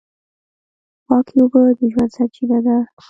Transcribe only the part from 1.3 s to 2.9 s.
اوبه د ژوند سرچینه ده.